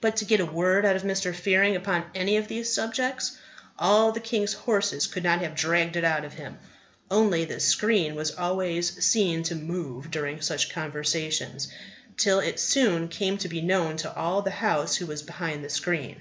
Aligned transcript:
But 0.00 0.16
to 0.16 0.24
get 0.24 0.40
a 0.40 0.44
word 0.44 0.84
out 0.84 0.96
of 0.96 1.04
Mr. 1.04 1.32
Fearing 1.32 1.76
upon 1.76 2.04
any 2.16 2.36
of 2.36 2.48
these 2.48 2.72
subjects, 2.74 3.38
all 3.78 4.10
the 4.10 4.18
king's 4.18 4.54
horses 4.54 5.06
could 5.06 5.22
not 5.22 5.38
have 5.40 5.54
dragged 5.54 5.94
it 5.94 6.02
out 6.02 6.24
of 6.24 6.32
him. 6.34 6.58
Only, 7.08 7.44
the 7.44 7.60
screen 7.60 8.16
was 8.16 8.32
always 8.34 9.04
seen 9.06 9.44
to 9.44 9.54
move 9.54 10.10
during 10.10 10.40
such 10.40 10.70
conversations, 10.72 11.68
till 12.16 12.40
it 12.40 12.58
soon 12.58 13.06
came 13.06 13.38
to 13.38 13.48
be 13.48 13.60
known 13.60 13.96
to 13.98 14.12
all 14.12 14.42
the 14.42 14.50
house 14.50 14.96
who 14.96 15.06
was 15.06 15.22
behind 15.22 15.62
the 15.64 15.70
screen. 15.70 16.16